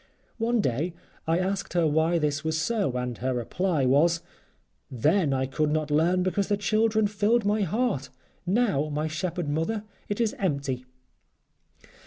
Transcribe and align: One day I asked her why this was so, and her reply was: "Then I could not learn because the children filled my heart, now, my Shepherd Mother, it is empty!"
One 0.39 0.61
day 0.61 0.95
I 1.27 1.37
asked 1.37 1.73
her 1.73 1.85
why 1.85 2.17
this 2.17 2.43
was 2.43 2.59
so, 2.59 2.93
and 2.93 3.15
her 3.19 3.35
reply 3.35 3.85
was: 3.85 4.23
"Then 4.89 5.31
I 5.31 5.45
could 5.45 5.69
not 5.69 5.91
learn 5.91 6.23
because 6.23 6.47
the 6.47 6.57
children 6.57 7.05
filled 7.05 7.45
my 7.45 7.61
heart, 7.61 8.09
now, 8.43 8.89
my 8.89 9.07
Shepherd 9.07 9.47
Mother, 9.47 9.83
it 10.09 10.19
is 10.19 10.33
empty!" 10.39 10.85